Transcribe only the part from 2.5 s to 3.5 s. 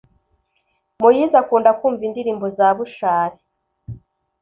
za bushali